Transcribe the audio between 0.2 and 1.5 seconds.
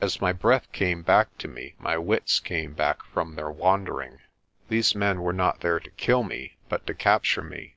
my breath came back to